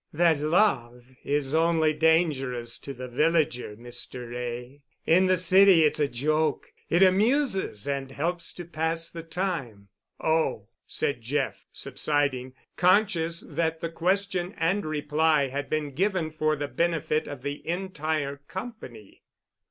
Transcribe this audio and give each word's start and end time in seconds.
"That 0.13 0.39
love 0.39 1.13
is 1.23 1.53
only 1.53 1.93
dangerous 1.93 2.79
to 2.79 2.91
the 2.91 3.07
villager, 3.07 3.75
Mr. 3.75 4.31
Wray. 4.31 4.81
In 5.05 5.27
the 5.27 5.37
city 5.37 5.83
it's 5.83 5.99
a 5.99 6.07
joke—it 6.07 7.03
amuses 7.03 7.87
and 7.87 8.09
helps 8.11 8.51
to 8.53 8.65
pass 8.65 9.11
the 9.11 9.21
time." 9.21 9.89
"Oh!" 10.19 10.69
said 10.87 11.21
Jeff, 11.21 11.67
subsiding, 11.71 12.55
conscious, 12.75 13.41
that 13.41 13.79
the 13.81 13.89
question 13.89 14.55
and 14.57 14.87
reply 14.87 15.49
had 15.49 15.69
been 15.69 15.93
given 15.93 16.31
for 16.31 16.55
the 16.55 16.67
benefit 16.67 17.27
of 17.27 17.43
the 17.43 17.61
entire 17.67 18.37
company. 18.47 19.21